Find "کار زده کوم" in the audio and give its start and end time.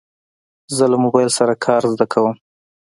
1.65-2.35